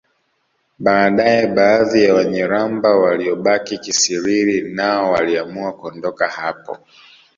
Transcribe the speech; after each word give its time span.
Baadaye 0.79 1.47
baadhi 1.47 2.03
ya 2.03 2.13
Wanyiramba 2.13 2.95
waliobaki 2.97 3.77
Kisiriri 3.77 4.73
nao 4.73 5.11
waliamua 5.11 5.73
kuondoka 5.73 6.27
hapo 6.27 6.77